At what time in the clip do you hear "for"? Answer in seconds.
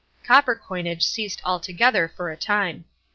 2.07-2.31